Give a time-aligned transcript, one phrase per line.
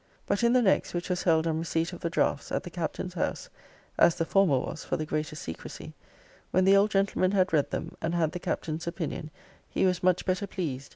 [0.25, 3.13] 'But in the next, which was held on receipt of the draughts, at the Captain's
[3.13, 3.51] house,
[3.99, 5.93] (as the former was, for the greater secrecy,)
[6.49, 9.29] when the old gentleman had read them, and had the Captain's opinion,
[9.69, 10.89] he was much better pleased.